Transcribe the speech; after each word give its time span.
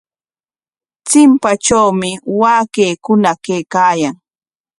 Chimpatrawmi 1.07 2.09
waakaykikuna 2.41 3.31
kaykaayan. 3.43 4.15